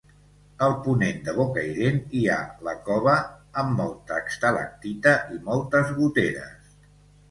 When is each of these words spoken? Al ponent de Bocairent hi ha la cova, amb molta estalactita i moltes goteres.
Al 0.67 0.71
ponent 0.87 1.19
de 1.27 1.35
Bocairent 1.41 2.01
hi 2.21 2.23
ha 2.29 2.39
la 2.69 2.75
cova, 2.89 3.15
amb 3.65 3.79
molta 3.85 4.21
estalactita 4.27 5.19
i 5.39 5.43
moltes 5.49 5.99
goteres. 6.05 6.79